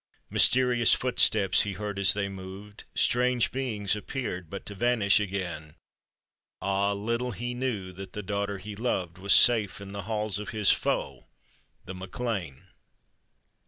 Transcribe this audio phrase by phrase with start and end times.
[0.31, 5.75] Mysterious footsteps he heard as they moved, Strange beings appeared but to vanish again;
[6.59, 6.93] Ah!
[6.93, 10.71] little he knew that the daughter he loved Was safe in the halls of his
[10.71, 11.27] foe,
[11.85, 12.63] the Mac Lean!